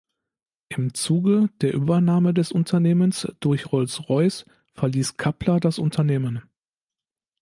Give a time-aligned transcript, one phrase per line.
[0.69, 6.41] Im Zuge der Übernahme des Unternehmens durch Rolls-Royce verließ Kappler das Unternehmen.